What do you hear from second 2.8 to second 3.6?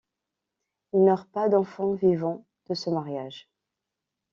mariage.